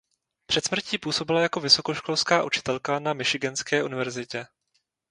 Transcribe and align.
Před 0.45 0.65
smrtí 0.67 0.97
působila 0.97 1.41
jako 1.41 1.59
vysokoškolská 1.59 2.43
učitelka 2.43 2.99
na 2.99 3.13
Michiganské 3.13 3.83
univerzitě. 3.83 4.45